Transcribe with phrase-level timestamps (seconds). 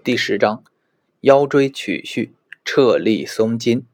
[0.00, 0.64] 第十章：
[1.20, 3.86] 腰椎曲序，撤力松筋。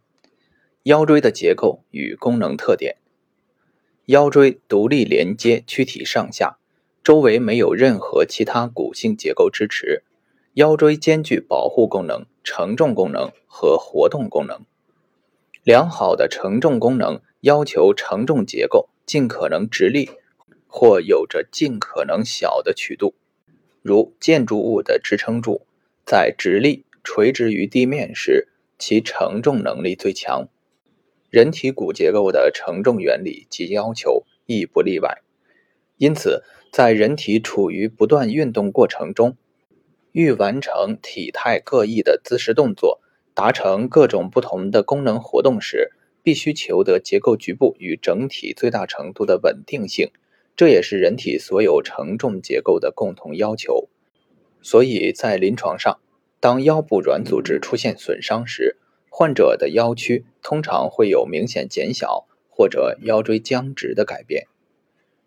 [0.84, 2.96] 腰椎的结构与功能特点：
[4.06, 6.56] 腰椎独立连接躯体上下，
[7.04, 10.02] 周围没有任何其他骨性结构支持。
[10.54, 14.62] 腰椎兼具保护功能、承重功能和活动功能。
[15.62, 20.10] 良好的承重功能要求承重结构尽可能直立，
[20.66, 23.14] 或有着尽可能小的曲度，
[23.82, 25.66] 如建筑物的支撑柱。
[26.10, 30.48] 在直立垂直于地面时，其承重能力最强。
[31.28, 35.18] 人体骨结构的承重原理及要求亦不例外。
[35.98, 39.36] 因此，在人体处于不断运动过程中，
[40.12, 43.02] 欲完成体态各异的姿势动作，
[43.34, 50.10] 达成各种不同的功能活动时，必须求得结构局部与整体最大程度的稳定性。
[50.56, 53.87] 这也是人体所有承重结构的共同要求。
[54.62, 55.98] 所以在临床上，
[56.40, 58.76] 当腰部软组织出现损伤时，
[59.08, 64.46] 患者的腰屈通常会有明显减小或者腰椎僵直的改变，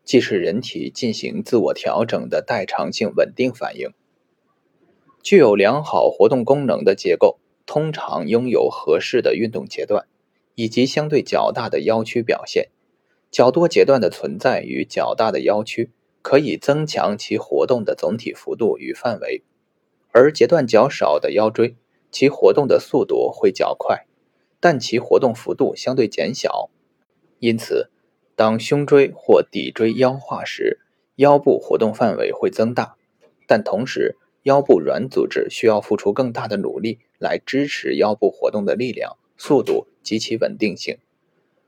[0.03, 3.89] 既是人体进行自我调整的代偿性稳定反应。
[5.23, 10.07] 具有良好活动功能的结构通常拥有合适的运动阶段，
[10.55, 12.69] 以及相对较大的腰屈表现。
[13.29, 15.89] 较多阶段的存在与较大的腰屈。
[16.21, 19.43] 可以增强其活动的总体幅度与范围，
[20.11, 21.75] 而节段较少的腰椎，
[22.11, 24.05] 其活动的速度会较快，
[24.59, 26.69] 但其活动幅度相对减小。
[27.39, 27.89] 因此，
[28.35, 30.79] 当胸椎或骶椎腰化时，
[31.15, 32.95] 腰部活动范围会增大，
[33.47, 40.97] 但同时腰部软组织需要付出更大的努力来支持腰部活动的力量、速度及其稳定性。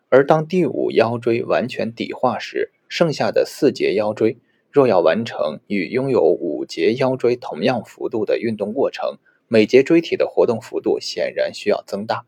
[0.09, 4.37] 而当第五腰椎完全骶化时，剩下的四节腰椎
[4.73, 12.25] 若要完成与拥有五节腰椎同样幅度的运动过程，每节椎体的活动幅度显然需要增大，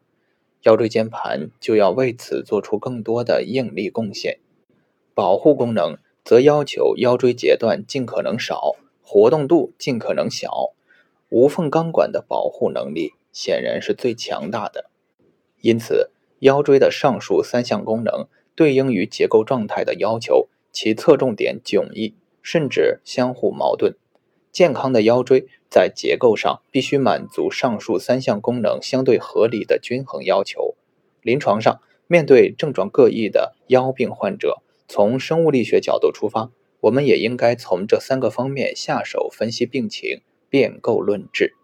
[0.61, 4.37] 腰椎间盘就要为此做出更多的应力贡献。
[5.15, 10.71] 保护功能则要求腰椎节段尽可能少，活动度尽可能小。
[11.29, 14.91] 无缝钢管的保护能力显然是最强大的，
[15.61, 16.11] 因此
[16.41, 20.47] 腰椎的上述三项功能对应于结构状态的要求。
[20.71, 23.95] 其侧重点迥异，甚至相互矛盾。
[24.51, 30.75] 健康的腰椎在结构上必须满足上述三项功能相对合理的均衡要求。
[31.23, 36.51] 临床上，面对症状各异的腰病患者，从生物力学角度出发，
[36.81, 41.55] 我们也应该从这三个方面下手分析病情，变构论治。